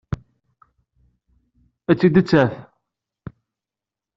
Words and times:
Ad 1.91 1.95
tt-id-taf. 1.97 2.53